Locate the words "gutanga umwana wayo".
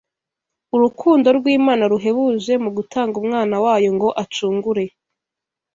2.77-3.89